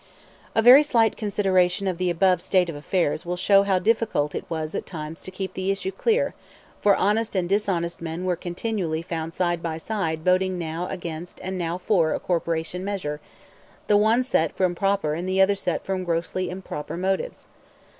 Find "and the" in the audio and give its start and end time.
15.13-15.39